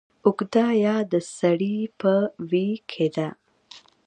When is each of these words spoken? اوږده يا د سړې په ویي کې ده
اوږده 0.25 0.65
يا 0.85 0.95
د 1.11 1.13
سړې 1.37 1.77
په 1.99 2.13
ویي 2.49 2.73
کې 2.91 3.07
ده 3.15 3.29